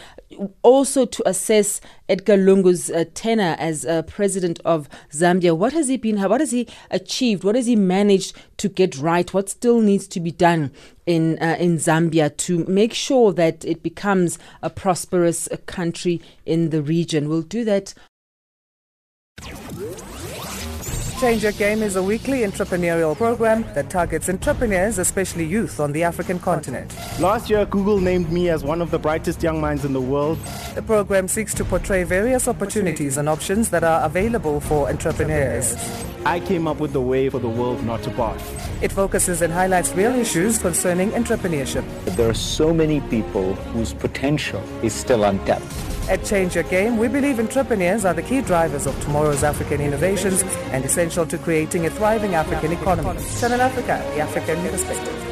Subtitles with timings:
[0.62, 5.56] also to assess Edgar Lungu's uh, tenure as uh, president of Zambia.
[5.58, 6.20] What has he been?
[6.22, 7.44] What has he achieved?
[7.44, 9.34] What has he managed to get right?
[9.34, 10.72] What still needs to be done
[11.06, 16.70] in uh, in Zambia to make sure that it becomes a prosperous uh, country in
[16.70, 17.30] the region?
[17.30, 17.94] We'll do that
[21.20, 26.04] Change Your Game is a weekly entrepreneurial program that targets entrepreneurs, especially youth, on the
[26.04, 26.96] African continent.
[27.20, 30.38] Last year, Google named me as one of the brightest young minds in the world.
[30.76, 35.76] The program seeks to portray various opportunities and options that are available for entrepreneurs.
[36.24, 38.40] I came up with the way for the world not to pass.
[38.84, 41.84] It focuses and highlights real issues concerning entrepreneurship.
[42.16, 45.87] There are so many people whose potential is still untapped.
[46.10, 50.42] At Change Your Game, we believe entrepreneurs are the key drivers of tomorrow's African innovations
[50.72, 53.20] and essential to creating a thriving African economy.
[53.42, 55.28] Channel Africa, the African perspective.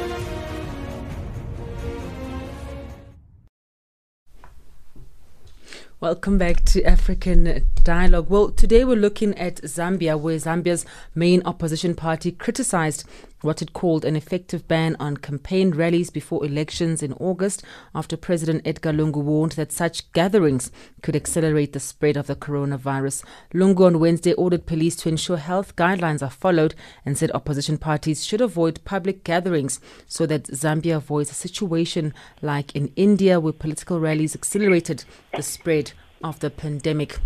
[6.02, 8.30] Welcome back to African Dialogue.
[8.30, 10.86] Well, today we're looking at Zambia, where Zambia's
[11.16, 13.06] main opposition party criticized
[13.46, 17.64] what it called an effective ban on campaign rallies before elections in August
[17.94, 23.24] after President Edgar Lungu warned that such gatherings could accelerate the spread of the coronavirus.
[23.54, 28.26] Lungu on Wednesday ordered police to ensure health guidelines are followed and said opposition parties
[28.26, 34.00] should avoid public gatherings so that Zambia avoids a situation like in India where political
[34.00, 35.06] rallies accelerated
[35.36, 37.20] the spread of the pandemic.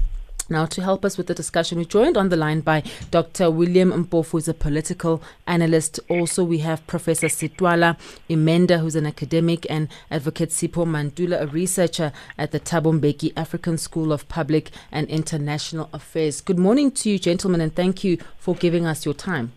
[0.52, 3.52] Now, to help us with the discussion, we're joined on the line by Dr.
[3.52, 6.00] William Mpofu, who's a political analyst.
[6.10, 12.12] Also, we have Professor Sitwala Imenda, who's an academic, and Advocate Sipho Mantula, a researcher
[12.38, 16.42] at the Thabo Mbeki African School of Public and International Affairs.
[16.42, 19.52] Good morning to you, gentlemen, and thank you for giving us your time.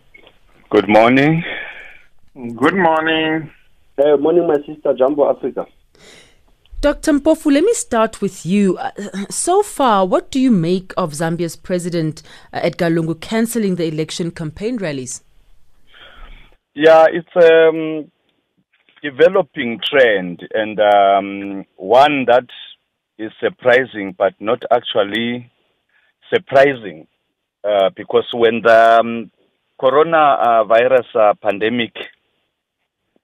[0.69, 1.43] Good morning.
[2.35, 3.49] Good morning.
[3.95, 5.65] Good uh, morning, my sister, Jumbo Africa.
[6.83, 7.13] Dr.
[7.13, 8.77] Mpofu, let me start with you.
[8.77, 8.91] Uh,
[9.29, 12.21] so far, what do you make of Zambia's President
[12.51, 15.23] uh, Edgar Lungu cancelling the election campaign rallies?
[16.75, 18.11] Yeah, it's a um,
[19.01, 22.47] developing trend and um, one that
[23.17, 25.49] is surprising but not actually
[26.33, 27.07] surprising
[27.63, 29.31] uh, because when the um,
[29.79, 31.93] coronavirus uh, pandemic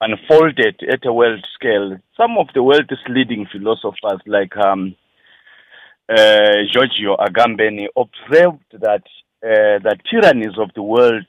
[0.00, 1.98] unfolded at a world scale.
[2.16, 4.94] Some of the world's leading philosophers, like um,
[6.08, 9.02] uh, Giorgio Agamben, observed that
[9.42, 11.26] uh, the tyrannies of the world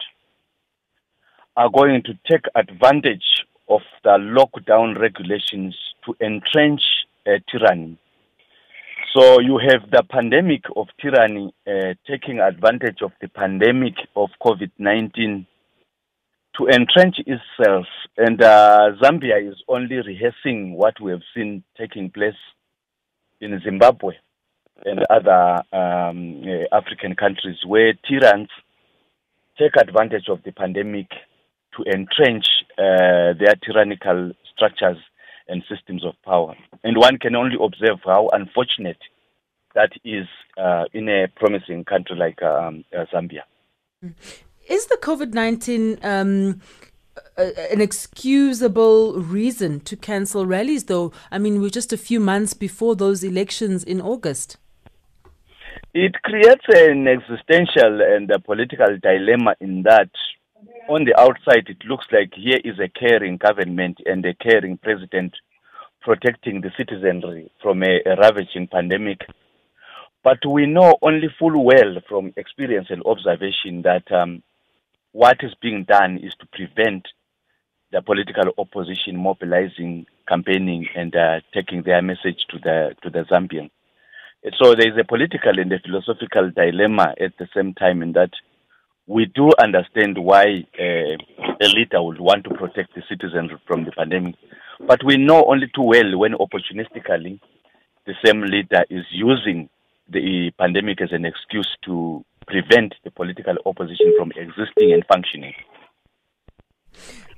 [1.58, 6.82] are going to take advantage of the lockdown regulations to entrench
[7.28, 7.98] uh, tyranny.
[9.14, 14.72] So you have the pandemic of tyranny uh, taking advantage of the pandemic of COVID
[14.78, 15.46] 19
[16.58, 17.86] to entrench itself.
[18.18, 22.36] And uh, Zambia is only rehearsing what we have seen taking place
[23.40, 24.16] in Zimbabwe
[24.86, 28.52] and other um, uh, African countries where tyrants
[29.58, 31.08] take advantage of the pandemic
[31.78, 32.46] to entrench
[32.78, 34.98] uh, their tyrannical structures
[35.48, 36.56] and systems of power.
[36.84, 38.98] And one can only observe how unfortunate
[39.76, 40.28] that is
[40.58, 43.44] uh, in a promising country like um, uh, Zambia.
[44.72, 46.62] Is the COVID 19 um,
[47.36, 51.12] an excusable reason to cancel rallies, though?
[51.30, 54.56] I mean, we're just a few months before those elections in August.
[55.94, 60.10] It creates an existential and a political dilemma in that
[60.88, 65.34] on the outside, it looks like here is a caring government and a caring president
[66.00, 69.20] protecting the citizenry from a, a ravaging pandemic.
[70.24, 74.44] But we know only full well from experience and observation that um,
[75.12, 77.08] what is being done is to prevent
[77.92, 83.70] the political opposition mobilizing, campaigning, and uh, taking their message to the to the Zambian.
[84.58, 88.32] So there is a political and a philosophical dilemma at the same time in that
[89.06, 91.16] we do understand why uh,
[91.60, 94.36] a leader would want to protect the citizens from the pandemic,
[94.88, 97.40] but we know only too well when opportunistically
[98.06, 99.70] the same leader is using
[100.10, 105.54] the pandemic as an excuse to prevent the political opposition from existing and functioning.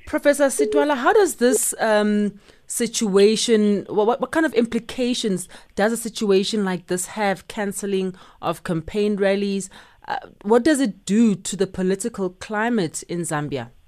[0.05, 6.65] Professor Sitwala, how does this um, situation, what, what kind of implications does a situation
[6.65, 7.47] like this have?
[7.47, 9.69] Cancelling of campaign rallies.
[10.07, 13.69] Uh, what does it do to the political climate in Zambia?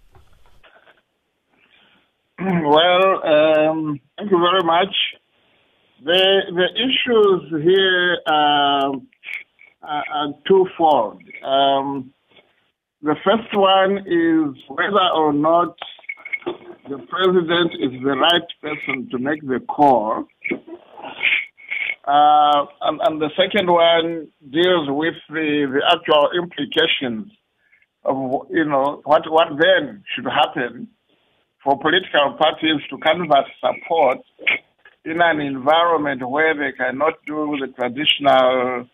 [2.40, 4.94] Well, um, thank you very much.
[6.04, 8.92] The the issues here are,
[9.88, 11.22] are twofold.
[11.44, 12.14] Um,
[13.02, 15.78] the first one is whether or not
[16.90, 20.26] the president is the right person to make the call.
[22.08, 27.32] Uh, and, and, the second one deals with the, the actual implications
[28.04, 30.88] of, you know, what, what then should happen
[31.64, 34.20] for political parties to canvass support
[35.04, 38.88] in an environment where they cannot do the traditional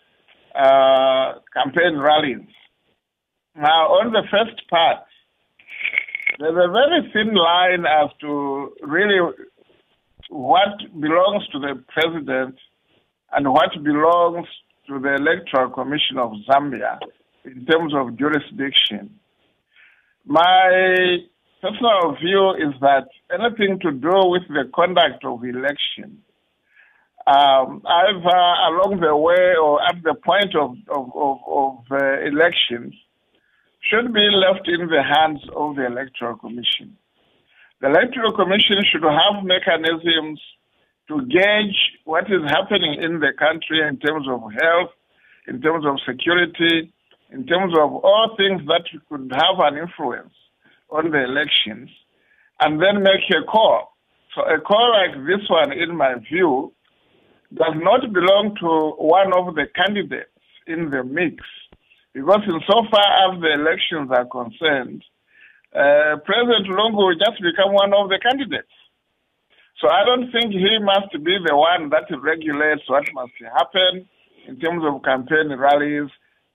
[0.56, 2.48] uh, campaign rallies.
[3.56, 5.04] Now, on the first part,
[6.40, 9.20] there's a very thin line as to really
[10.30, 12.56] what belongs to the president
[13.34, 14.48] and what belongs
[14.88, 17.00] to the Electoral Commission of Zambia
[17.46, 19.20] in terms of jurisdiction.
[20.26, 21.18] My
[21.62, 26.24] personal view is that anything to do with the conduct of election,
[27.28, 28.40] um, either
[28.72, 32.94] along the way or at the point of, of, of, of uh, elections,
[33.82, 36.98] should be left in the hands of the Electoral Commission.
[37.82, 40.40] The Electoral Commission should have mechanisms
[41.08, 44.92] to gauge what is happening in the country in terms of health,
[45.48, 46.94] in terms of security,
[47.32, 50.34] in terms of all things that could have an influence
[50.90, 51.90] on the elections,
[52.60, 53.98] and then make a call.
[54.36, 56.74] So a call like this one, in my view,
[57.54, 60.30] does not belong to one of the candidates
[60.68, 61.44] in the mix
[62.14, 65.04] because insofar as the elections are concerned,
[65.74, 68.72] uh, President Lungu will just become one of the candidates.
[69.80, 74.08] So I don't think he must be the one that regulates what must happen
[74.48, 76.10] in terms of campaign rallies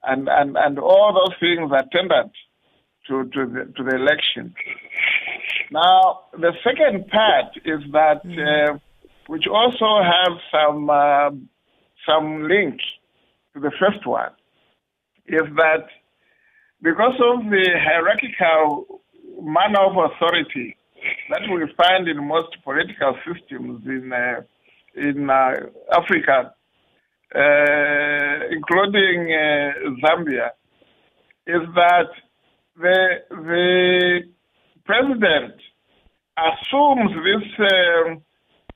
[0.04, 2.32] and, and, and all those things attendant
[3.08, 4.54] to, to, the, to the election.
[5.72, 8.78] Now, the second part is that, uh,
[9.26, 11.30] which also have some, uh,
[12.08, 12.78] some link
[13.54, 14.30] to the first one,
[15.26, 15.86] is that
[16.82, 19.00] because of the hierarchical
[19.40, 20.76] manner of authority
[21.30, 24.40] that we find in most political systems in uh,
[24.96, 25.52] in uh,
[25.92, 26.54] Africa,
[27.34, 30.50] uh, including uh, Zambia,
[31.46, 32.08] is that
[32.76, 32.98] the
[33.30, 34.22] the
[34.84, 35.54] president
[36.38, 38.24] assumes this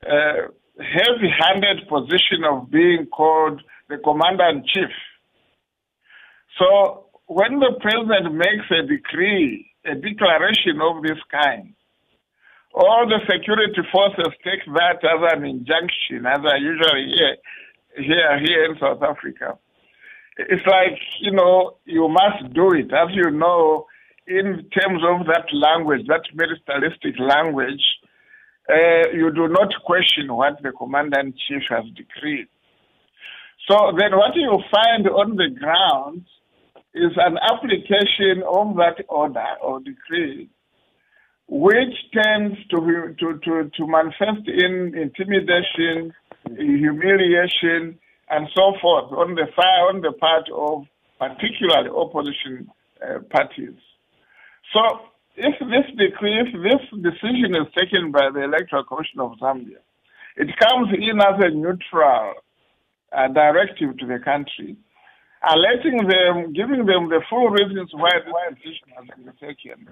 [0.07, 4.89] uh, heavy-handed position of being called the commander in chief
[6.57, 11.73] so when the president makes a decree, a declaration of this kind,
[12.73, 17.35] all the security forces take that as an injunction, as I usually hear
[17.97, 19.57] here, here in South Africa.
[20.37, 22.93] It's like, you know, you must do it.
[22.93, 23.85] As you know,
[24.25, 27.83] in terms of that language, that militaristic language,
[28.71, 32.47] uh, you do not question what the commander in chief has decreed.
[33.69, 36.25] So then what you find on the ground
[36.93, 40.49] is an application of that order or decree
[41.51, 46.13] which tends to, to, to, to manifest in intimidation,
[46.47, 47.99] humiliation,
[48.29, 50.85] and so forth on the fire, on the part of
[51.19, 52.71] particularly opposition
[53.03, 53.75] uh, parties.
[54.71, 54.79] So,
[55.35, 59.81] if this decree, if this decision is taken by the Electoral Commission of Zambia,
[60.37, 62.33] it comes in as a neutral
[63.11, 64.77] uh, directive to the country
[65.49, 69.89] letting them, giving them the full reasons why this decision has been taken.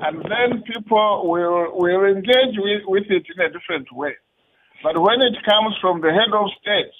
[0.00, 4.16] And then people will, will engage with, with it in a different way.
[4.82, 6.94] But when it comes from the head of state,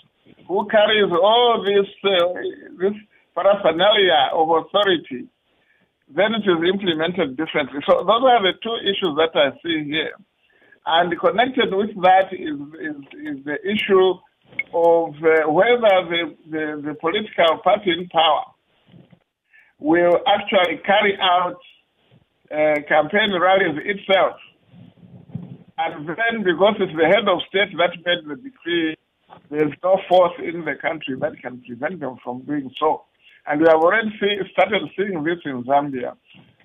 [0.46, 2.36] who carries all this, uh,
[2.76, 2.92] this
[3.34, 5.28] paraphernalia of authority,
[6.14, 7.80] then it is implemented differently.
[7.88, 10.12] So those are the two issues that I see here.
[10.86, 14.14] And connected with that is, is, is the issue
[14.72, 18.44] of uh, whether the, the, the, political party in power
[19.78, 21.58] will actually carry out
[22.50, 24.36] uh, campaign rallies itself.
[25.76, 28.96] And then, because it's the head of state that made the decree,
[29.50, 33.04] there's no force in the country that can prevent them from doing so.
[33.48, 36.16] And we have already see, started seeing this in Zambia,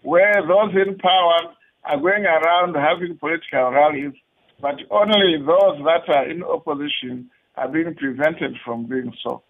[0.01, 1.53] where those in power
[1.85, 4.13] are going around having political rallies,
[4.61, 9.43] but only those that are in opposition are being prevented from doing so.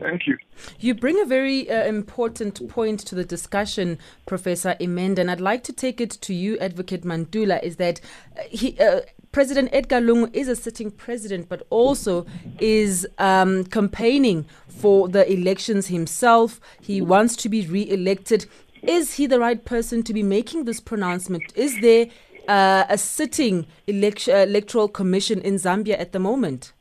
[0.00, 0.36] Thank you.
[0.80, 5.62] You bring a very uh, important point to the discussion, Professor Imenda, and I'd like
[5.64, 8.00] to take it to you, Advocate Mantula, is that
[8.36, 9.00] uh, he, uh,
[9.32, 12.26] President Edgar Lungu is a sitting president, but also
[12.60, 16.60] is um, campaigning for the elections himself.
[16.82, 18.44] He wants to be re elected.
[18.82, 21.44] Is he the right person to be making this pronouncement?
[21.56, 22.08] Is there
[22.46, 26.74] uh, a sitting elect- uh, electoral commission in Zambia at the moment?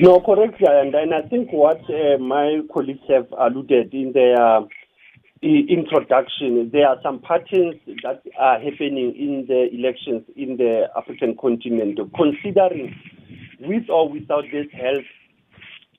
[0.00, 4.58] No, correct, and, and I think what uh, my colleagues have alluded in their
[5.44, 11.98] introduction, there are some patterns that are happening in the elections in the African continent,
[12.16, 12.94] considering
[13.60, 15.04] with or without this health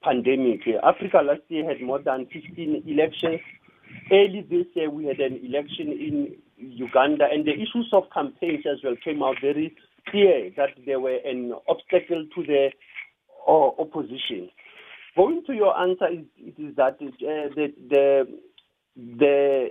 [0.04, 0.62] pandemic.
[0.84, 3.40] Africa last year had more than 15 elections.
[4.12, 8.80] Early this year, we had an election in Uganda, and the issues of campaigns as
[8.84, 9.76] well came out very
[10.10, 12.72] clear that they were an obstacle to the
[13.48, 14.50] uh, opposition.
[15.16, 18.28] Going to your answer, is that uh, the, the
[18.96, 19.70] the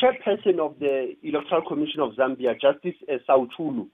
[0.00, 3.86] chairperson of the Electoral Commission of Zambia, Justice Esau Chulu,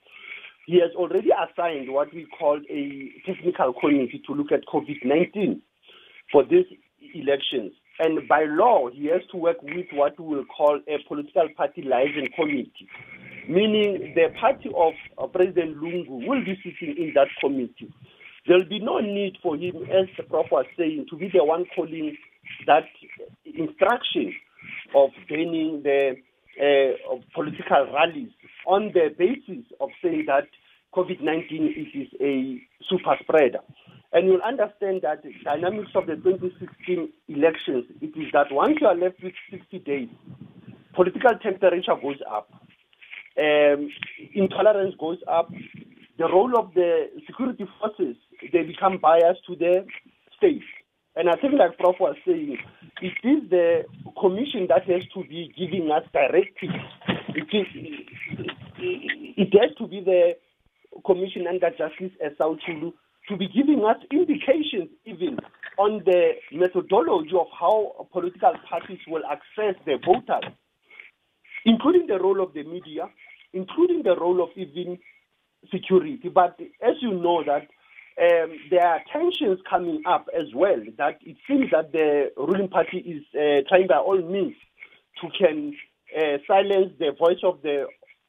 [0.66, 5.62] he has already assigned what we call a technical committee to look at COVID 19
[6.30, 6.66] for these
[7.14, 7.72] elections.
[7.98, 11.82] And by law, he has to work with what we will call a political party
[11.82, 12.86] liaison committee,
[13.48, 17.92] meaning the party of President Lungu will be sitting in that committee.
[18.46, 21.42] There will be no need for him, as the prof was saying, to be the
[21.42, 22.16] one calling
[22.66, 22.84] that
[23.44, 24.32] instruction
[24.94, 26.16] of gaining the
[26.60, 28.30] uh, political rallies
[28.66, 30.48] on the basis of saying that
[30.94, 33.60] COVID-19 is a super spreader.
[34.12, 38.86] And you'll understand that the dynamics of the 2016 elections, it is that once you
[38.86, 40.08] are left with 60 days,
[40.94, 42.50] political temperature goes up,
[43.38, 43.90] um,
[44.34, 45.50] intolerance goes up,
[46.18, 48.16] the role of the security forces,
[48.52, 49.86] they become biased to the
[50.36, 50.62] state.
[51.14, 52.58] And I think, like Prof was saying,
[53.02, 53.84] it is the
[54.20, 56.74] commission that has to be giving us directives.
[57.34, 57.66] It, is,
[59.36, 60.36] it has to be the
[61.04, 62.92] commission under Justice Esau Chulu
[63.28, 65.38] to be giving us indications even
[65.78, 70.50] on the methodology of how political parties will access their voters,
[71.64, 73.08] including the role of the media,
[73.52, 74.98] including the role of even
[75.70, 76.28] security.
[76.28, 77.68] But as you know that
[78.20, 80.80] um, there are tensions coming up as well.
[80.96, 84.54] That it seems that the ruling party is uh, trying by all means
[85.20, 85.74] to can
[86.16, 87.86] uh, silence the voice of the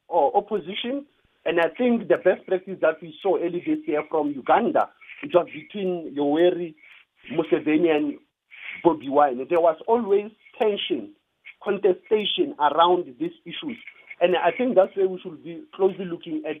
[0.08, 1.06] uh, opposition.
[1.44, 4.90] And I think the best practice that we saw early this year from Uganda,
[5.22, 6.74] it was between Yoweri
[7.32, 8.18] Museveni and
[8.84, 9.46] Bobi Wine.
[9.48, 10.30] There was always
[10.60, 11.14] tension,
[11.64, 13.78] contestation around these issues.
[14.20, 16.56] And I think that's where we should be closely looking at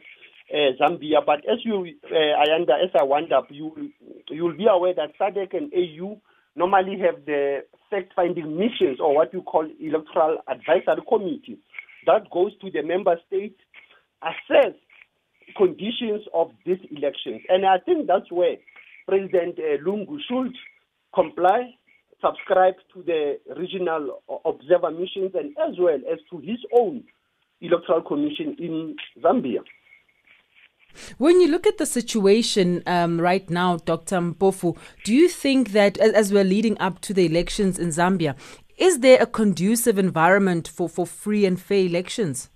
[0.52, 1.24] uh, Zambia.
[1.24, 3.90] But as you, uh, Ayanda, as I wind up, you
[4.28, 6.20] you'll be aware that SADC and AU
[6.56, 11.58] normally have the fact-finding missions, or what you call electoral advisory committees,
[12.06, 13.56] that goes to the member state,
[14.22, 14.74] assess
[15.56, 18.56] conditions of these elections, and I think that's where
[19.08, 20.54] President uh, Lungu should
[21.14, 21.74] comply,
[22.24, 27.02] subscribe to the regional observer missions, and as well as to his own
[27.60, 29.60] electoral commission in Zambia.
[31.18, 34.16] When you look at the situation um, right now, Dr.
[34.16, 38.34] Mpofu, do you think that as, we're leading up to the elections in Zambia,
[38.78, 42.50] is there a conducive environment for, for free and fair elections?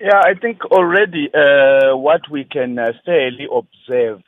[0.00, 4.22] Yeah, I think already uh, what we can uh, fairly observe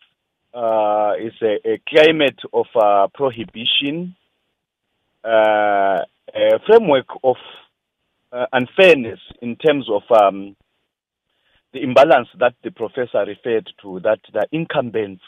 [0.55, 4.17] uh, is a, a, climate of uh, prohibition,
[5.23, 6.01] uh,
[6.35, 7.37] a framework of
[8.33, 10.57] uh, unfairness in terms of um,
[11.73, 15.23] the imbalance that the professor referred to, that the incumbents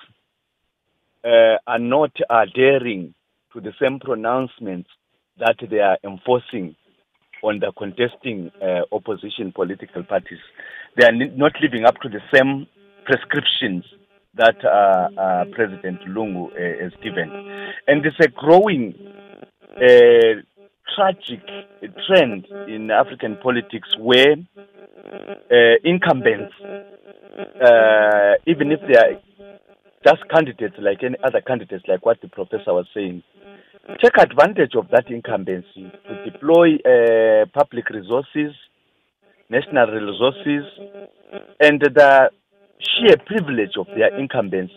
[1.25, 3.15] uh, are not adhering
[3.53, 4.89] to the same pronouncements
[5.39, 6.75] that they are enforcing
[7.43, 10.39] on the contesting uh, opposition political parties.
[10.97, 12.67] They are not living up to the same
[13.05, 13.85] prescriptions
[14.35, 17.29] that uh, uh President Lungu uh, has given.
[17.89, 18.95] And there's a growing
[19.77, 20.43] uh,
[20.95, 21.41] tragic
[22.07, 24.37] trend in African politics where
[25.51, 29.21] uh, incumbents, uh, even if they are
[30.05, 33.23] just candidates like any other candidates, like what the professor was saying,
[34.03, 38.53] take advantage of that incumbency to deploy uh, public resources,
[39.49, 40.65] national resources,
[41.61, 42.31] and the
[42.79, 44.73] sheer privilege of their incumbents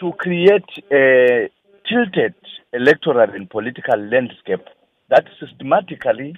[0.00, 1.48] to create a
[1.88, 2.34] tilted
[2.72, 4.64] electoral and political landscape
[5.10, 6.36] that systematically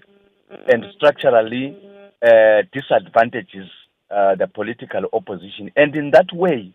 [0.68, 1.76] and structurally
[2.22, 3.68] uh, disadvantages
[4.10, 6.74] uh, the political opposition, and in that way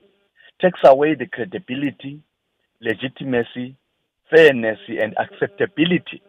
[0.61, 2.19] takes away the credibility,
[2.81, 3.75] legitimacy,
[4.33, 6.21] fairness, and acceptability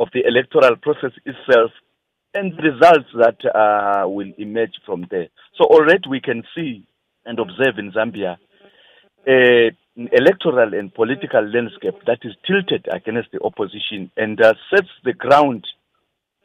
[0.00, 1.70] of the electoral process itself
[2.34, 5.28] and the results that uh, will emerge from there.
[5.56, 6.86] So already we can see
[7.24, 8.36] and observe in Zambia
[9.28, 15.12] a electoral and political landscape that is tilted against the opposition and uh, sets the
[15.12, 15.66] ground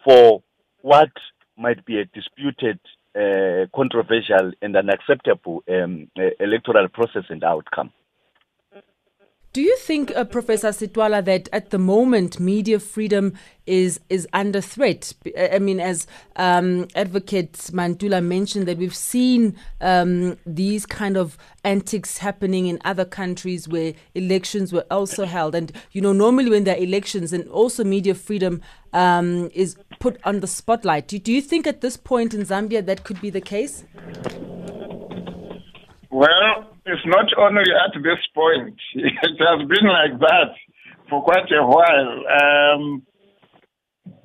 [0.04, 0.42] for
[0.82, 1.12] what
[1.58, 2.80] might be a disputed,
[3.16, 6.10] uh, controversial, and unacceptable um,
[6.40, 7.92] electoral process and outcome.
[9.56, 13.36] Do you think, uh, Professor Sitwala, that at the moment media freedom
[13.66, 15.14] is is under threat?
[15.40, 22.18] I mean, as um, Advocate Mantula mentioned, that we've seen um, these kind of antics
[22.18, 26.76] happening in other countries where elections were also held, and you know, normally when there
[26.76, 31.08] are elections, and also media freedom um, is put on the spotlight.
[31.08, 33.86] Do, do you think at this point in Zambia that could be the case?
[36.12, 38.78] Well, it's not only at this point.
[38.96, 40.52] It has been like that
[41.10, 42.14] for quite a while.
[42.40, 43.04] Um,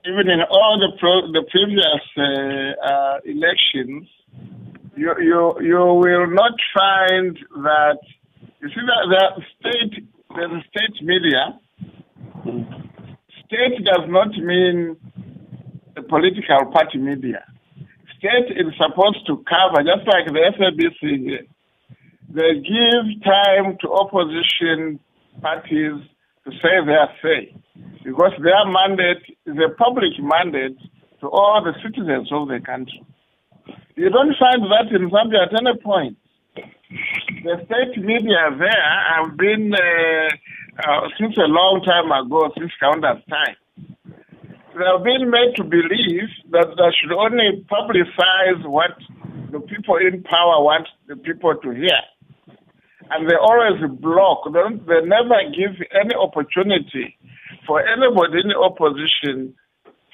[0.05, 4.09] even in all the pro- the previous uh, uh, elections,
[4.97, 7.99] you, you you will not find that.
[8.61, 11.59] You see that the state the state media.
[13.47, 14.97] State does not mean
[15.97, 17.45] the political party media.
[18.17, 21.49] State is supposed to cover, just like the SABC
[22.33, 25.01] they give time to opposition
[25.43, 25.99] parties
[26.45, 27.55] to say their say
[28.05, 30.79] because their mandate is a public mandate
[31.21, 33.05] to all the citizens of the country.
[33.97, 36.17] You don't find that in Zambia at any point.
[37.43, 40.29] The state media there have been, uh,
[40.87, 43.57] uh, since a long time ago, since Kaunda's time,
[44.79, 48.93] they have been made to believe that they should only publicize what
[49.51, 51.99] the people in power want the people to hear
[53.11, 54.45] and they always block.
[54.53, 57.17] They, they never give any opportunity
[57.67, 59.55] for anybody in opposition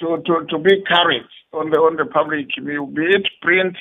[0.00, 3.76] to, to, to be carried on the on the public, be it print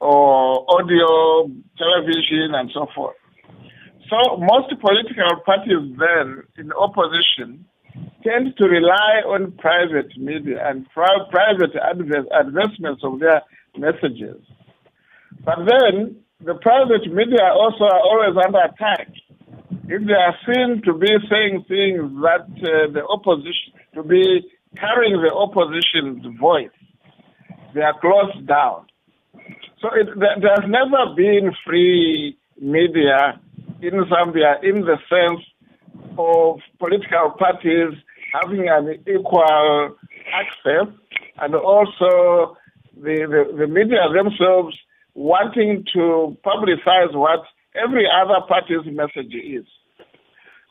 [0.00, 3.16] or audio, television, and so forth.
[4.08, 7.64] So most political parties then in opposition
[8.24, 13.42] tend to rely on private media and private advertisements of their
[13.76, 14.42] messages.
[15.44, 19.08] But then the private media also are always under attack.
[19.88, 25.20] If they are seen to be saying things that uh, the opposition, to be carrying
[25.20, 26.70] the opposition's voice,
[27.74, 28.86] they are closed down.
[29.80, 33.40] So it, there has never been free media
[33.82, 35.40] in Zambia in the sense
[36.18, 37.92] of political parties
[38.32, 39.96] having an equal
[40.32, 40.94] access
[41.38, 42.56] and also
[42.96, 44.76] the, the, the media themselves
[45.20, 47.40] wanting to publicize what
[47.74, 49.66] every other party's message is.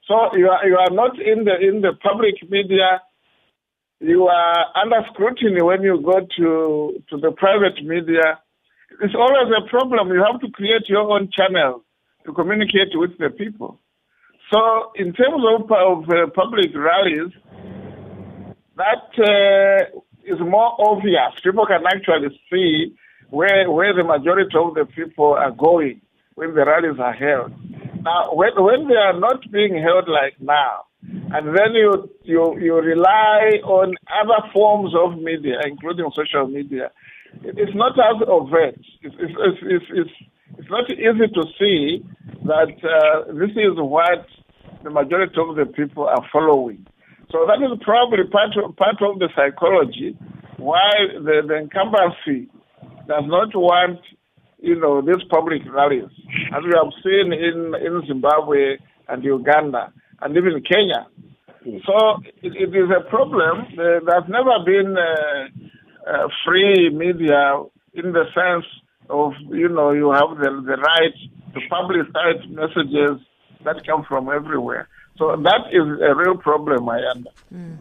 [0.08, 3.02] So you are, you are not in the in the public media.
[4.00, 8.40] You are under scrutiny when you go to to the private media.
[9.02, 10.10] It's always a problem.
[10.10, 11.86] You have to create your own channel
[12.26, 13.80] to communicate with the people.
[14.52, 17.32] So in terms of, of uh, public rallies,
[18.78, 21.38] that uh, is more obvious.
[21.44, 22.96] People can actually see
[23.30, 26.02] where where the majority of the people are going
[26.36, 27.52] when the rallies are held.
[28.02, 32.76] Now, when when they are not being held like now, and then you you you
[32.76, 36.92] rely on other forms of media, including social media,
[37.44, 38.80] it's not as overt.
[39.02, 40.12] It's it's it's, it's,
[40.58, 42.04] it's not easy to see
[42.46, 44.26] that uh, this is what
[44.84, 46.86] the majority of the people are following.
[47.32, 50.18] So that is probably part of, part of the psychology
[50.58, 52.50] why the, the incumbency
[53.10, 54.00] does not want,
[54.60, 56.12] you know, these public rallies,
[56.56, 58.78] as we have seen in, in Zimbabwe
[59.10, 59.92] and Uganda
[60.22, 61.08] and even Kenya.
[61.66, 61.82] Mm.
[61.88, 61.96] So
[62.46, 63.54] it, it is a problem.
[63.76, 65.12] There's never been a,
[66.12, 68.68] a free media in the sense
[69.10, 71.18] of, you know, you have the, the right
[71.54, 73.16] to publicize messages
[73.66, 74.88] that come from everywhere.
[75.20, 77.28] So that is a real problem, understand.
[77.54, 77.78] Mm.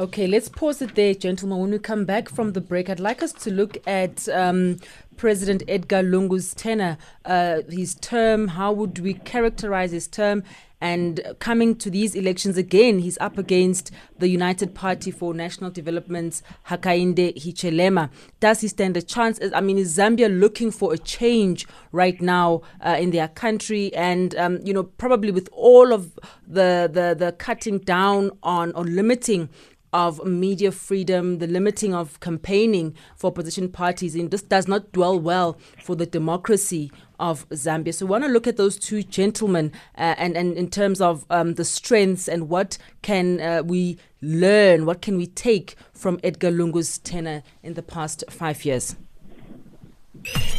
[0.00, 1.58] Okay, let's pause it there, gentlemen.
[1.60, 4.78] When we come back from the break, I'd like us to look at um,
[5.16, 8.48] President Edgar Lungu's tenure, uh, his term.
[8.48, 10.42] How would we characterize his term?
[10.80, 16.42] And coming to these elections again, he's up against the United Party for National Development's
[16.68, 18.10] Hakainde Hichilema.
[18.40, 19.38] Does he stand a chance?
[19.54, 23.94] I mean, is Zambia looking for a change right now uh, in their country?
[23.94, 28.84] And um, you know, probably with all of the the, the cutting down on or
[28.84, 29.50] limiting
[29.92, 35.18] of media freedom, the limiting of campaigning for opposition parties, and this does not dwell
[35.18, 37.92] well for the democracy of Zambia.
[37.94, 41.26] So we want to look at those two gentlemen uh, and, and in terms of
[41.30, 46.50] um, the strengths and what can uh, we learn, what can we take from Edgar
[46.50, 48.96] Lungu's tenure in the past five years.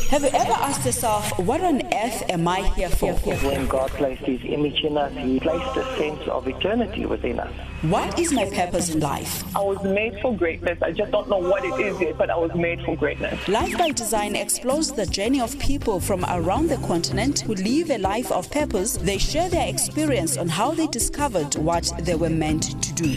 [0.10, 3.14] Have you ever asked yourself, what on earth am I here for?
[3.14, 7.54] When God placed His image in us, He placed a sense of eternity within us.
[7.82, 9.44] What is my purpose in life?
[9.56, 10.78] I was made for greatness.
[10.84, 13.48] I just don't know what it is yet, but I was made for greatness.
[13.48, 17.98] Life by Design explores the journey of people from around the continent who live a
[17.98, 18.98] life of purpose.
[18.98, 23.16] They share their experience on how they discovered what they were meant to do.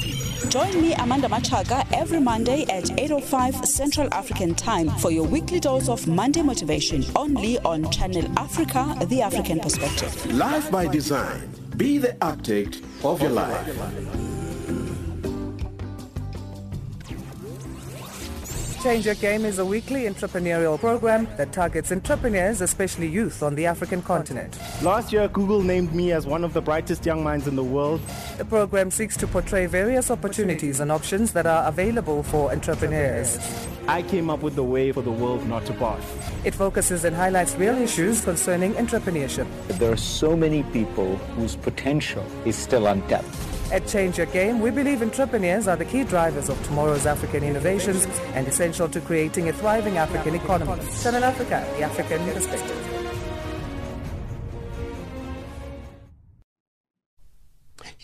[0.49, 5.91] Join me, Amanda Machaga, every Monday at 8.05 Central African Time for your weekly dose
[5.91, 10.33] of Monday Motivation, only on Channel Africa, The African Perspective.
[10.33, 11.51] Life by Design.
[11.77, 14.34] Be the architect of your life.
[18.85, 23.65] Change Your Game is a weekly entrepreneurial program that targets entrepreneurs, especially youth, on the
[23.65, 24.59] African continent.
[24.83, 28.03] Last year, Google named me as one of the brightest young minds in the world.
[28.37, 33.39] The program seeks to portray various opportunities and options that are available for entrepreneurs.
[33.89, 36.03] I came up with the way for the world not to pass.
[36.45, 39.47] It focuses and highlights real issues concerning entrepreneurship.
[39.79, 43.54] There are so many people whose potential is still untapped.
[43.73, 48.07] At Change Your Game, we believe entrepreneurs are the key drivers of tomorrow's African innovations
[48.35, 50.81] and essential to creating a thriving African economy.
[51.03, 52.95] Channel Africa, the African perspective.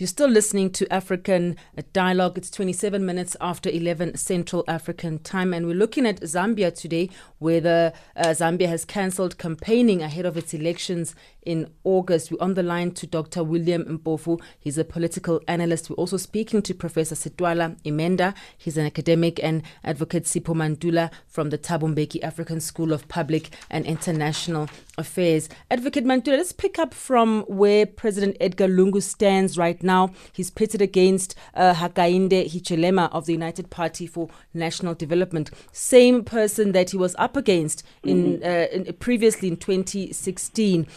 [0.01, 1.57] You're still listening to African
[1.93, 2.35] Dialogue.
[2.35, 7.93] It's 27 minutes after 11 Central African time, and we're looking at Zambia today, where
[8.15, 12.31] uh, Zambia has cancelled campaigning ahead of its elections in August.
[12.31, 13.43] We're on the line to Dr.
[13.43, 14.41] William Mpofu.
[14.59, 15.89] He's a political analyst.
[15.89, 18.35] We're also speaking to Professor Sitwala Imenda.
[18.57, 23.49] He's an academic and advocate Sipho Mantula from the Thabo Mbeki African School of Public
[23.69, 25.49] and International Affairs.
[25.69, 30.11] Advocate Mantula, let's pick up from where President Edgar Lungu stands right now.
[30.33, 36.71] He's pitted against uh, Hakainde Hichilema of the United Party for National Development, same person
[36.73, 38.43] that he was up against in, mm-hmm.
[38.43, 40.87] uh, in previously in 2016.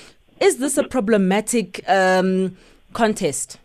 [0.40, 2.56] Is this a problematic um,
[2.92, 3.58] contest?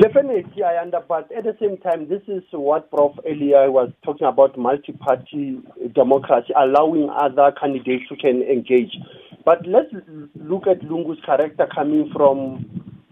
[0.00, 1.04] Definitely, I understand.
[1.08, 3.12] But at the same time, this is what Prof.
[3.26, 5.60] earlier was talking about multi-party
[5.94, 8.96] democracy, allowing other candidates who can engage.
[9.44, 9.92] But let's
[10.34, 12.64] look at Lungu's character coming from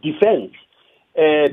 [0.02, 0.52] defense,
[1.16, 1.48] uh,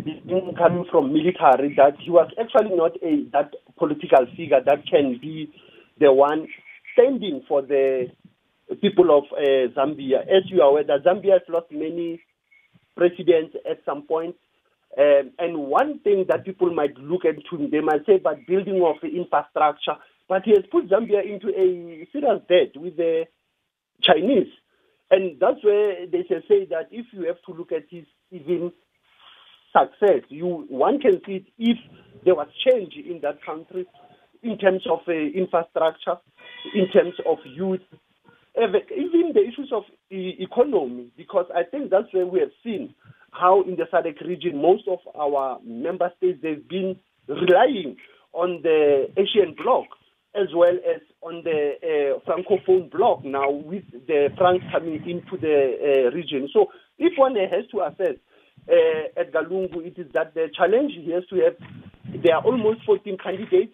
[0.57, 1.75] coming from military.
[1.75, 5.53] That he was actually not a that political figure that can be
[5.99, 6.47] the one
[6.93, 8.09] standing for the
[8.75, 10.21] people of uh, Zambia.
[10.21, 12.21] As you are aware, that Zambia has lost many
[12.95, 14.35] presidents at some point.
[14.97, 18.97] Um, and one thing that people might look into, they might say, but building of
[19.03, 19.95] infrastructure,
[20.27, 23.25] but he has put Zambia into a serious debt with the
[24.01, 24.51] Chinese.
[25.11, 28.71] And that's where they say that if you have to look at his even
[29.73, 31.77] success, you one can see it if
[32.25, 33.85] there was change in that country
[34.43, 36.17] in terms of uh, infrastructure,
[36.75, 37.81] in terms of youth,
[38.61, 42.93] even the issues of economy, because I think that's where we have seen
[43.31, 47.97] how in the SADC region, most of our member states, they've been relying
[48.33, 49.85] on the Asian bloc
[50.35, 56.07] as well as on the uh, Francophone bloc now with the France coming into the
[56.09, 56.47] uh, region.
[56.53, 56.67] So
[56.97, 58.17] if one has to assess
[58.69, 62.85] uh, Edgar Lungu, it is that the challenge he has to have, there are almost
[62.85, 63.73] 14 candidates.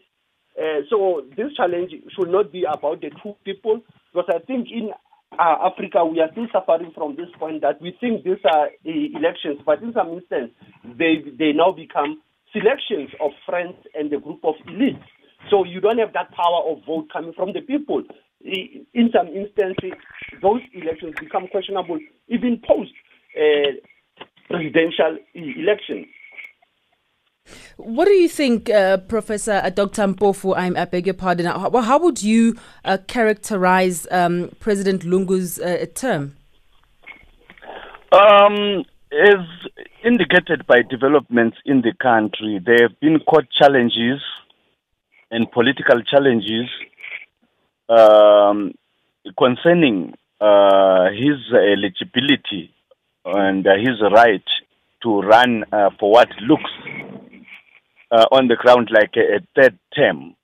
[0.58, 3.82] Uh, so this challenge should not be about the two people,
[4.16, 4.92] because I think in
[5.38, 9.18] uh, Africa we are still suffering from this point that we think these are uh,
[9.20, 10.52] elections, but in some instance
[10.98, 12.22] they they now become
[12.54, 15.04] selections of friends and a group of elites.
[15.52, 18.04] So you don't have that power of vote coming from the people.
[18.42, 19.98] In some instances,
[20.42, 22.00] those elections become questionable
[22.30, 22.92] even post
[23.36, 23.76] uh,
[24.48, 26.08] presidential elections.
[27.78, 30.04] What do you think, uh, Professor uh, Dr.
[30.04, 30.56] Mpofu?
[30.56, 31.46] I'm, I beg your pardon.
[31.46, 32.56] How, how would you
[32.86, 36.38] uh, characterize um, President Lungu's uh, term?
[38.12, 39.46] Um, is
[40.06, 44.22] indicated by developments in the country, there have been court challenges
[45.32, 46.70] and political challenges
[47.90, 48.74] um,
[49.38, 52.72] concerning uh, his eligibility
[53.26, 54.44] and uh, his right
[55.04, 56.72] to run uh, for what looks
[58.16, 60.36] uh, on the ground like a, a third term.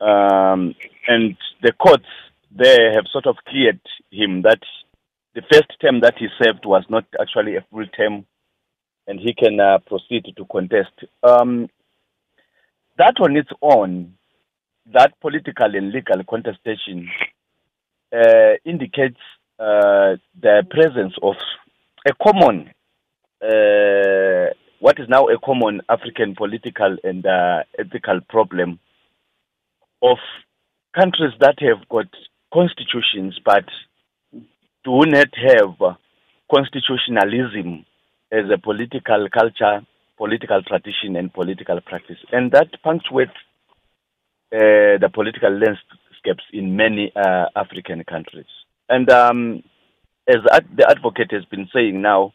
[0.00, 0.74] Um,
[1.06, 2.04] and the courts
[2.50, 4.60] there have sort of cleared him that
[5.34, 8.26] the first term that he served was not actually a full term
[9.06, 10.92] and he can uh, proceed to contest.
[11.22, 11.68] Um,
[12.98, 14.14] that on its own,
[14.92, 17.08] that political and legal contestation
[18.12, 19.20] uh, indicates
[19.58, 21.36] uh, the presence of
[22.06, 22.70] a common,
[23.42, 28.78] uh, what is now a common African political and uh, ethical problem
[30.02, 30.18] of
[30.94, 32.06] countries that have got
[32.52, 33.64] constitutions but
[34.84, 35.96] do not have
[36.52, 37.84] constitutionalism
[38.32, 39.84] as a political culture,
[40.16, 42.18] political tradition, and political practice.
[42.32, 43.32] And that punctuates
[44.52, 48.46] uh, the political landscapes in many uh, African countries.
[48.88, 49.62] And um,
[50.26, 52.32] as ad- the advocate has been saying now,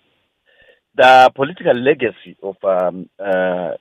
[0.95, 3.75] the political legacy of um, uh,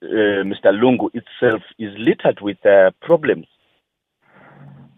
[0.00, 0.72] uh Mr.
[0.72, 3.46] Lungu itself is littered with uh, problems.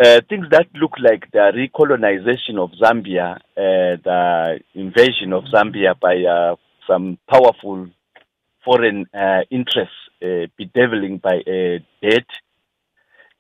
[0.03, 6.17] Uh, things that look like the recolonization of Zambia, uh, the invasion of Zambia by
[6.25, 7.87] uh, some powerful
[8.65, 9.07] foreign
[9.51, 9.95] interests,
[10.57, 11.43] bedeviling by
[12.03, 12.27] debt,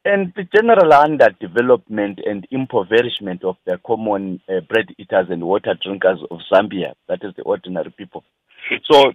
[0.04, 6.38] and the general underdevelopment and impoverishment of the common bread eaters and water drinkers of
[6.52, 8.24] Zambia, that is the ordinary people.
[8.90, 9.12] So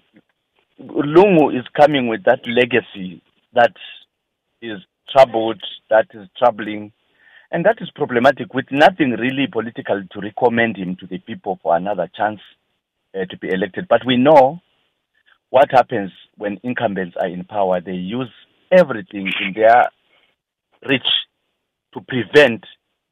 [0.79, 3.21] Lungu is coming with that legacy
[3.53, 3.73] that
[4.61, 4.79] is
[5.11, 6.91] troubled, that is troubling,
[7.51, 11.75] and that is problematic with nothing really political to recommend him to the people for
[11.75, 12.41] another chance
[13.15, 13.87] uh, to be elected.
[13.87, 14.59] But we know
[15.49, 17.79] what happens when incumbents are in power.
[17.81, 18.31] They use
[18.71, 19.85] everything in their
[20.87, 21.07] reach
[21.93, 22.65] to prevent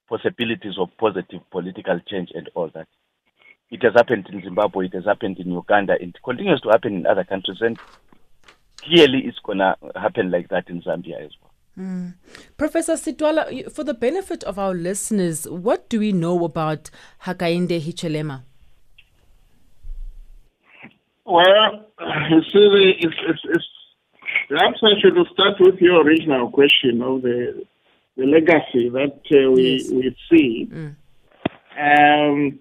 [0.08, 2.88] possibilities of positive political change and all that.
[3.72, 7.08] It has happened in Zimbabwe, it has happened in Uganda, it continues to happen in
[7.08, 7.80] other countries, and
[8.78, 11.52] clearly it's going to happen like that in Zambia as well.
[11.78, 12.14] Mm.
[12.56, 16.92] Professor Sitwala, for the benefit of our listeners, what do we know about
[17.24, 18.44] Hakainde Hichilema?
[21.26, 21.86] Well,
[22.30, 23.66] you see, it's, it's, it's,
[24.54, 27.66] perhaps I should start with your original question of the
[28.16, 29.90] the legacy that uh, we yes.
[29.90, 30.70] we see.
[30.72, 30.96] Mm.
[31.74, 32.60] Um,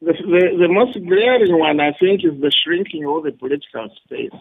[0.00, 4.38] the, the, the most glaring one, I think, is the shrinking of the political space.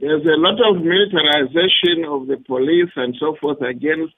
[0.00, 4.16] There's a lot of militarization of the police and so forth against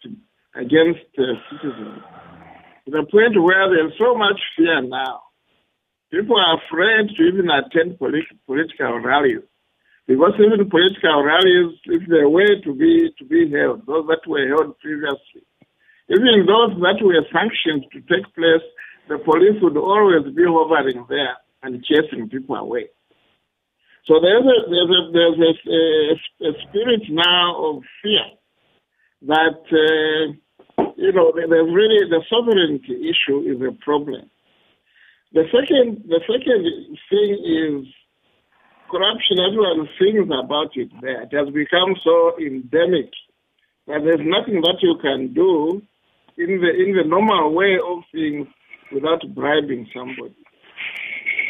[0.54, 2.02] against uh, citizens.
[2.84, 5.22] To the point where there's so much fear now.
[6.12, 9.42] People are afraid to even attend polit- political rallies.
[10.06, 14.46] Because even political rallies, if they were to be to be held, those that were
[14.46, 15.42] held previously,
[16.08, 18.62] even those that were sanctioned to take place,
[19.08, 22.86] the police would always be hovering there and chasing people away.
[24.06, 28.22] So there's a there's a there's a, a, a spirit now of fear
[29.22, 34.30] that uh, you know there's really the sovereignty issue is a problem.
[35.32, 36.62] The second the second
[37.10, 37.86] thing is
[38.90, 39.38] corruption.
[39.40, 41.22] Everyone thinks about it there.
[41.22, 43.10] It has become so endemic
[43.86, 45.82] that there's nothing that you can do
[46.36, 48.46] in the in the normal way of things
[48.92, 50.36] without bribing somebody.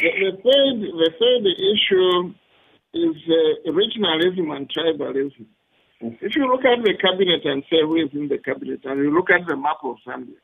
[0.01, 2.33] The, the third the third issue
[2.93, 5.45] is uh, regionalism and tribalism.
[5.99, 9.13] If you look at the cabinet and say who is in the cabinet, and you
[9.13, 10.37] look at the map of Zambia,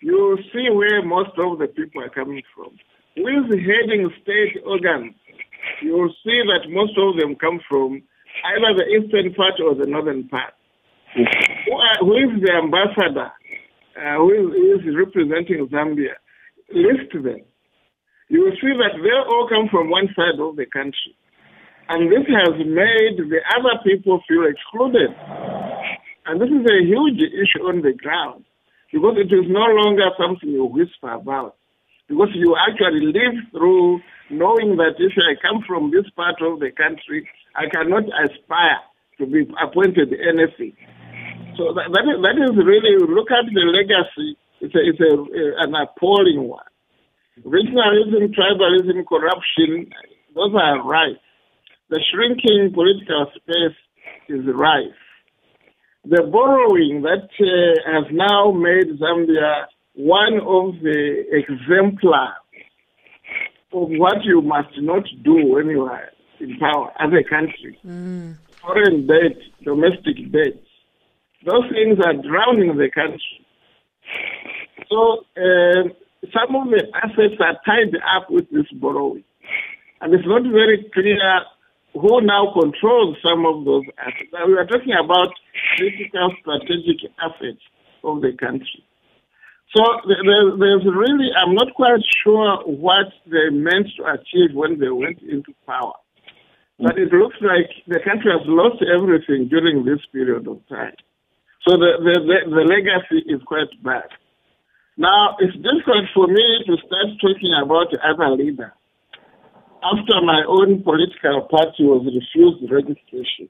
[0.00, 2.76] you see where most of the people are coming from.
[3.14, 5.14] Who is heading state organs?
[5.82, 8.02] You will see that most of them come from
[8.44, 10.54] either the eastern part or the northern part.
[11.14, 13.30] Who, are, who is the ambassador?
[13.94, 16.18] Uh, who, is, who is representing Zambia?
[16.74, 17.42] List them.
[18.28, 21.14] You will see that they all come from one side of the country.
[21.88, 25.14] And this has made the other people feel excluded.
[26.26, 28.44] And this is a huge issue on the ground
[28.92, 31.56] because it is no longer something you whisper about.
[32.08, 36.70] Because you actually live through knowing that if I come from this part of the
[36.70, 38.80] country, I cannot aspire
[39.18, 40.76] to be appointed anything.
[41.56, 45.14] So that, that, is, that is really, look at the legacy, it's, a, it's a,
[45.64, 46.66] an appalling one.
[47.44, 49.90] Regionalism, tribalism, corruption,
[50.34, 51.16] those are right
[51.90, 53.76] the shrinking political space
[54.28, 55.00] is rife.
[56.04, 62.34] The borrowing that uh, has now made Zambia one of the exemplars
[63.72, 67.78] of what you must not do when you are in power as a country.
[67.86, 68.36] Mm.
[68.60, 70.60] Foreign debt, domestic debt.
[71.46, 73.46] Those things are drowning the country.
[74.88, 75.88] So uh,
[76.32, 79.24] some of the assets are tied up with this borrowing.
[80.00, 81.40] And it's not very clear
[81.94, 84.30] who now controls some of those assets.
[84.32, 85.28] Now, we are talking about
[85.76, 87.62] critical strategic assets
[88.02, 88.84] of the country.
[89.74, 94.88] So there, there's really, I'm not quite sure what they meant to achieve when they
[94.90, 95.94] went into power.
[96.78, 100.94] But it looks like the country has lost everything during this period of time.
[101.66, 104.06] So the, the, the, the legacy is quite bad.
[104.96, 108.70] Now, it's difficult for me to start talking about other leaders
[109.82, 113.48] after my own political party was refused registration.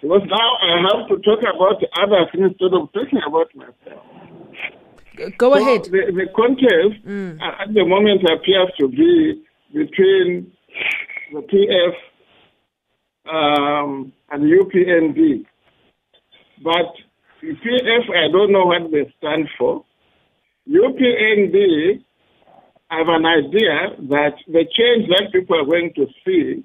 [0.00, 4.04] Because now I have to talk about others instead of talking about myself.
[5.38, 5.84] Go So ahead.
[5.84, 7.40] The, the contest Mm.
[7.42, 10.52] at the moment appears to be between
[11.32, 11.94] the PF
[13.32, 15.44] um, and UPND.
[16.62, 16.92] But
[17.42, 19.84] the PF, I don't know what they stand for.
[20.68, 22.02] UPND,
[22.90, 26.62] I have an idea that the change that people are going to see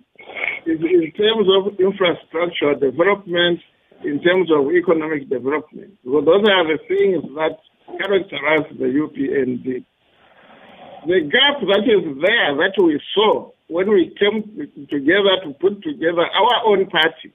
[0.65, 3.59] is in terms of infrastructure development,
[4.03, 5.93] in terms of economic development.
[6.03, 9.85] Because those are the things that characterize the UPND.
[11.07, 14.41] The gap that is there that we saw when we came
[14.89, 17.33] together to put together our own party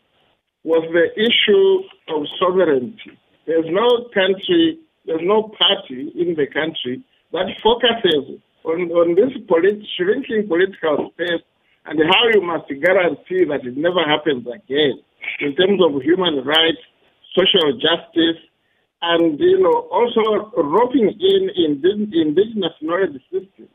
[0.65, 3.17] was the issue of sovereignty.
[3.47, 9.87] There's no country, there's no party in the country that focuses on, on this polit-
[9.97, 11.43] shrinking political space
[11.87, 15.01] and how you must guarantee that it never happens again
[15.41, 16.83] in terms of human rights,
[17.35, 18.39] social justice,
[19.03, 23.69] and you know also roping in indigenous knowledge systems.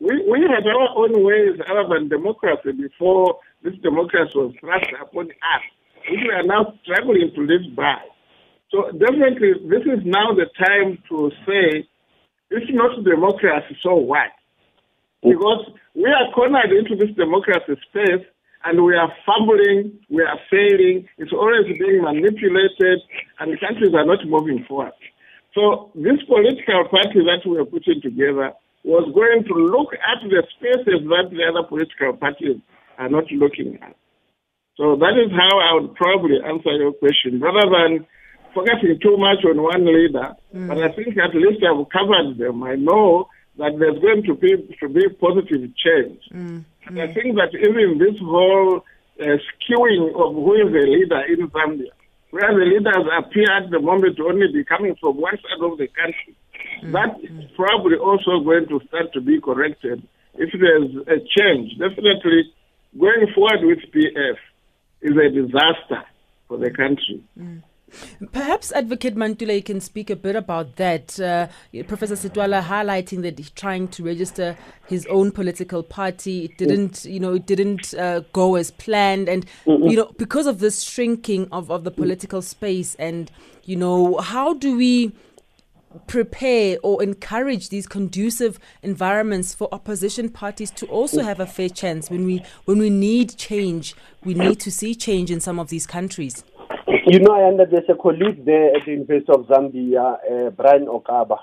[0.00, 5.30] We, we had our own ways other than democracy before this democracy was thrust upon
[5.30, 5.62] us,
[6.10, 8.02] which we are now struggling to live by.
[8.72, 11.86] So definitely, this is now the time to say,
[12.50, 14.32] it's not democracy, so what?
[15.24, 15.38] Mm.
[15.38, 18.26] Because we are cornered into this democracy space
[18.64, 23.00] and we are fumbling, we are failing, it's always being manipulated,
[23.40, 24.92] and the countries are not moving forward.
[25.54, 28.52] So this political party that we are putting together
[28.84, 32.58] was going to look at the spaces that the other political parties
[32.98, 33.94] are not looking at.
[34.76, 38.06] So that is how I would probably answer your question, rather than
[38.54, 40.32] focusing too much on one leader.
[40.54, 40.68] Mm.
[40.68, 42.62] But I think at least I've covered them.
[42.62, 46.20] I know that there's going to be to be positive change.
[46.32, 47.14] Mm, and I mm.
[47.14, 48.84] think that even this whole
[49.20, 51.92] uh, skewing of who is the leader in Zambia,
[52.30, 55.76] where the leaders appear at the moment to only be coming from one side of
[55.78, 56.34] the country,
[56.82, 60.02] mm, that is probably also going to start to be corrected
[60.34, 61.76] if there's a change.
[61.78, 62.52] Definitely,
[62.98, 64.38] going forward with PF
[65.02, 66.04] is a disaster
[66.48, 67.22] for the country.
[68.32, 71.18] Perhaps Advocate Mantula, you can speak a bit about that.
[71.20, 71.48] Uh,
[71.86, 76.44] Professor Sitwala highlighting that he's trying to register his own political party.
[76.44, 80.58] It didn't, you know, it didn't uh, go as planned, and you know, because of
[80.58, 83.30] this shrinking of, of the political space, and
[83.64, 85.12] you know, how do we
[86.06, 92.08] prepare or encourage these conducive environments for opposition parties to also have a fair chance
[92.08, 93.94] when we when we need change?
[94.24, 96.44] We need to see change in some of these countries
[97.12, 100.88] You know, I under there's a colleague there at the University of Zambia, uh, Brian
[100.88, 101.36] Okaba,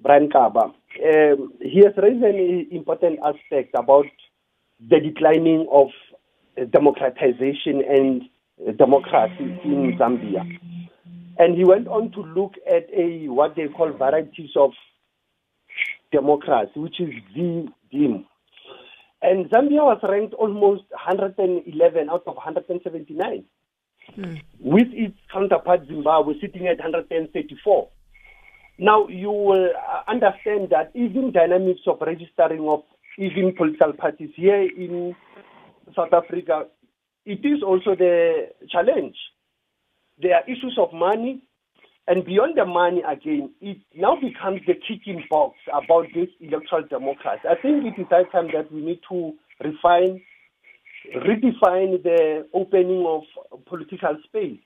[0.00, 0.62] Brian Kaba.
[0.64, 4.06] Um, he has raised an important aspect about
[4.80, 5.90] the declining of
[6.60, 8.22] uh, democratization and
[8.66, 10.42] uh, democracy in Zambia.
[11.38, 14.72] And he went on to look at a what they call varieties of
[16.10, 18.26] democracy, which is the DIM.
[19.22, 23.44] And Zambia was ranked almost 111 out of 179
[24.60, 27.88] with its counterpart Zimbabwe sitting at 134.
[28.78, 32.82] Now, you will uh, understand that even dynamics of registering of
[33.18, 35.14] even political parties here in
[35.94, 36.66] South Africa,
[37.24, 39.16] it is also the challenge.
[40.20, 41.42] There are issues of money,
[42.08, 47.42] and beyond the money, again, it now becomes the kicking box about this electoral democracy.
[47.48, 50.22] I think it is high time that we need to refine
[51.16, 53.22] redefine the opening of
[53.66, 54.60] political space.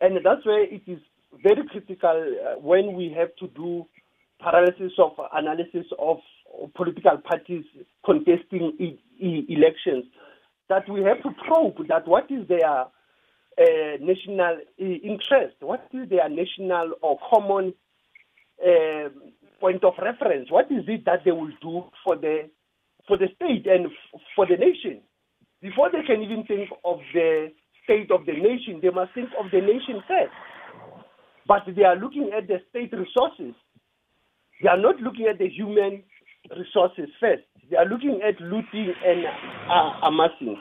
[0.00, 1.00] And that's where it is
[1.42, 2.10] very critical
[2.46, 3.86] uh, when we have to do
[4.40, 6.18] paralysis of analysis of
[6.74, 7.64] political parties
[8.04, 10.04] contesting e- e- elections,
[10.68, 12.86] that we have to probe that what is their
[13.58, 17.74] uh, national uh, interest, what is their national or common
[18.64, 19.08] uh,
[19.60, 22.48] point of reference, what is it that they will do for the
[23.06, 25.00] for the state and f- for the nation.
[25.60, 27.52] Before they can even think of the
[27.84, 30.32] state of the nation, they must think of the nation first.
[31.46, 33.54] But they are looking at the state resources.
[34.62, 36.02] They are not looking at the human
[36.56, 37.42] resources first.
[37.70, 39.24] They are looking at looting and
[39.68, 40.60] uh, amassing.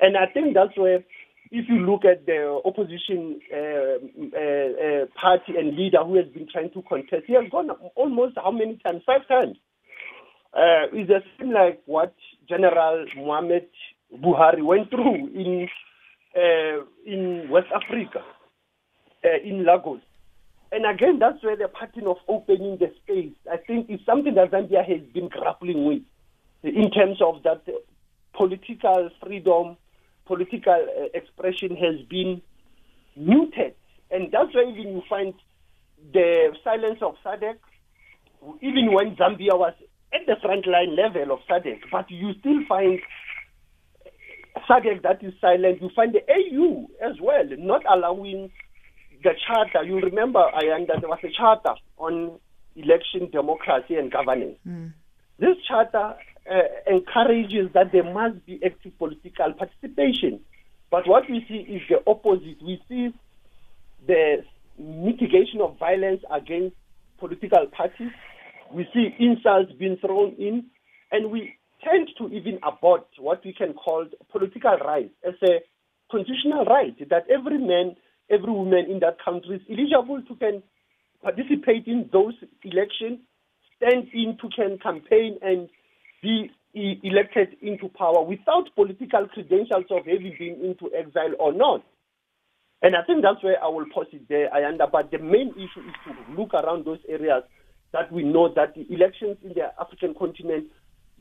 [0.00, 1.04] And I think that's where,
[1.50, 3.98] if you look at the opposition uh,
[4.36, 8.36] uh, uh, party and leader who has been trying to contest, he has gone almost
[8.36, 9.02] how many times?
[9.06, 9.56] Five times.
[10.52, 12.14] Uh, it's the same like what
[12.48, 13.68] General Mohamed
[14.14, 15.68] Buhari went through in
[16.36, 18.22] uh, in West Africa,
[19.24, 20.00] uh, in Lagos.
[20.70, 24.50] And again, that's where the pattern of opening the space, I think, is something that
[24.50, 26.02] Zambia has been grappling with
[26.62, 27.62] in terms of that
[28.34, 29.76] political freedom,
[30.26, 32.42] political uh, expression has been
[33.16, 33.74] muted.
[34.10, 35.34] And that's why even you find
[36.12, 37.56] the silence of SADC,
[38.60, 39.74] even when Zambia was
[40.12, 43.00] at the frontline level of SADC, but you still find
[44.68, 45.82] SADC that is silent.
[45.82, 48.50] You find the AU as well, not allowing
[49.22, 49.84] the charter.
[49.84, 52.38] You remember, Ayan, that there was a charter on
[52.76, 54.58] election democracy and governance.
[54.66, 54.92] Mm.
[55.38, 56.14] This charter
[56.50, 60.40] uh, encourages that there must be active political participation.
[60.90, 62.62] But what we see is the opposite.
[62.62, 63.12] We see
[64.06, 64.44] the
[64.78, 66.76] mitigation of violence against
[67.18, 68.12] political parties.
[68.72, 70.66] We see insults being thrown in,
[71.10, 75.60] and we tend to even abort what we can call political rights as a
[76.10, 77.96] constitutional right that every man,
[78.30, 80.62] every woman in that country is eligible to can
[81.22, 83.18] participate in those elections,
[83.76, 85.68] stand in to can campaign and
[86.22, 91.82] be elected into power without political credentials of having been into exile or not.
[92.82, 94.90] And I think that's where I will pause it there, Ayanda.
[94.90, 97.42] But the main issue is to look around those areas
[97.92, 100.66] that we know that the elections in the African continent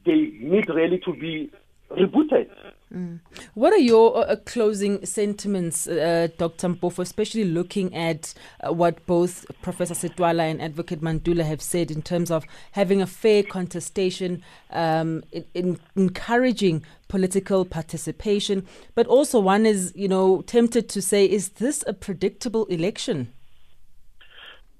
[0.07, 1.51] they need really to be
[1.91, 2.49] rebooted.
[2.93, 3.19] Mm.
[3.53, 6.69] What are your uh, closing sentiments, uh, Dr.
[6.69, 8.33] Mpofu, especially looking at
[8.65, 13.07] uh, what both Professor Sitwala and Advocate Mantula have said in terms of having a
[13.07, 14.41] fair contestation,
[14.71, 21.25] um, in, in encouraging political participation, but also one is, you know, tempted to say,
[21.25, 23.33] is this a predictable election?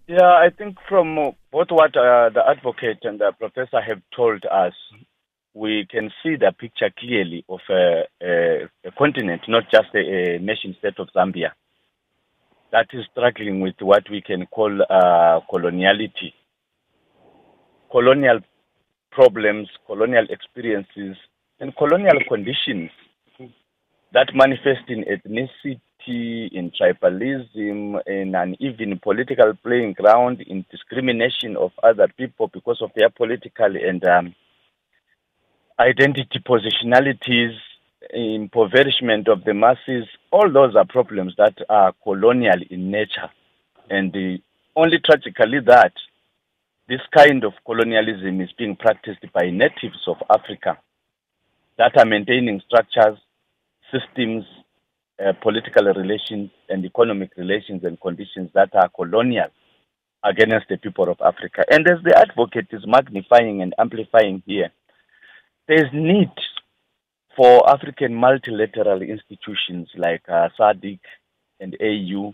[0.07, 4.45] Yeah, I think from uh, both what uh, the advocate and the professor have told
[4.45, 4.73] us,
[5.57, 10.39] we can see the picture clearly of a, a, a continent, not just a, a,
[10.39, 11.51] nation state of Zambia,
[12.71, 16.33] that is struggling with what we can call uh, coloniality,
[17.91, 18.39] colonial
[19.11, 21.17] problems, colonial experiences,
[21.59, 22.91] and colonial conditions
[24.13, 25.79] that manifest in ethnicity,
[26.53, 32.91] in tribalism, in an even political playing ground, in discrimination of other people because of
[32.95, 34.35] their political and um,
[35.80, 37.55] identity positionalities,
[38.11, 43.30] impoverishment of the masses, all those are problems that are colonial in nature.
[43.89, 44.39] And the,
[44.75, 45.93] only tragically that
[46.88, 50.78] this kind of colonialism is being practiced by natives of Africa
[51.78, 53.17] that are maintaining structures,
[53.91, 54.45] systems,
[55.23, 59.47] uh, political relations, and economic relations and conditions that are colonial
[60.23, 61.63] against the people of Africa.
[61.69, 64.71] And as the advocate is magnifying and amplifying here,
[65.68, 66.32] there's need
[67.36, 70.99] for African multilateral institutions like uh, SADC
[71.59, 72.34] and AU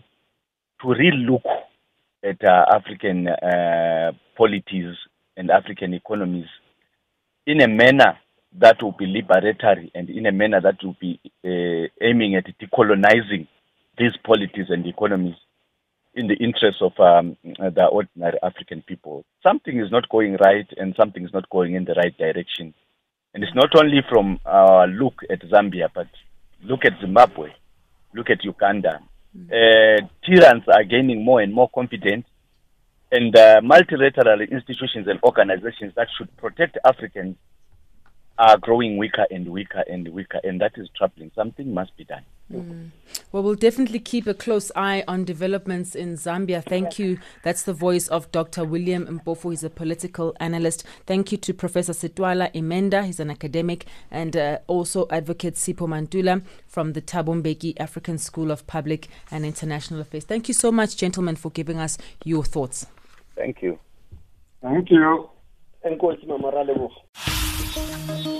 [0.80, 1.42] to relook
[2.22, 4.94] at uh, African uh, polities
[5.36, 6.46] and African economies
[7.46, 8.18] in a manner
[8.58, 13.46] that will be liberatory and in a manner that will be uh, aiming at decolonizing
[13.98, 15.34] these polities and economies
[16.14, 19.24] in the interest of um, the ordinary African people.
[19.42, 22.72] Something is not going right and something is not going in the right direction.
[23.34, 26.06] And it's not only from our look at Zambia, but
[26.62, 27.50] look at Zimbabwe,
[28.14, 29.00] look at Uganda.
[29.34, 32.26] Uh, tyrants are gaining more and more confidence,
[33.10, 37.36] and uh, multilateral institutions and organizations that should protect Africans
[38.38, 41.32] are growing weaker and weaker and weaker, and that is troubling.
[41.34, 42.22] Something must be done.
[42.52, 42.90] Mm.
[43.32, 46.62] Well, we'll definitely keep a close eye on developments in Zambia.
[46.62, 47.18] Thank you.
[47.42, 48.64] That's the voice of Dr.
[48.64, 49.50] William Mpofu.
[49.50, 50.84] He's a political analyst.
[51.06, 53.04] Thank you to Professor Sitwala Imenda.
[53.04, 58.50] He's an academic and uh, also Advocate Sipho Mantula from the Thabo Mbeki African School
[58.50, 60.24] of Public and International Affairs.
[60.24, 62.86] Thank you so much, gentlemen, for giving us your thoughts.
[63.36, 63.78] Thank you.
[64.62, 65.30] Thank you.
[65.82, 66.02] Thank
[68.26, 68.33] you.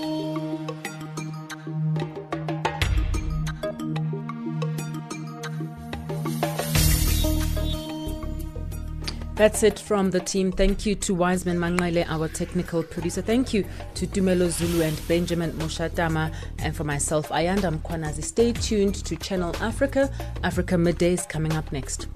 [9.35, 10.53] That's it from the team.
[10.53, 13.21] Thank you to Wiseman Mangaile, our technical producer.
[13.21, 13.65] Thank you
[13.95, 16.33] to Dumelo Zulu and Benjamin Moshatama.
[16.59, 18.23] And for myself, Ayanda Mkwanazi.
[18.23, 20.09] Stay tuned to Channel Africa.
[20.43, 22.07] Africa Midday is coming up next.